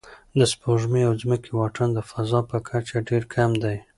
[0.37, 3.77] د سپوږمۍ او ځمکې واټن د فضا په کچه ډېر کم دی.